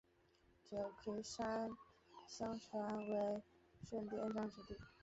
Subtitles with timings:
[0.63, 1.69] 九嶷山
[2.27, 3.43] 相传为
[3.83, 4.75] 舜帝安葬之地。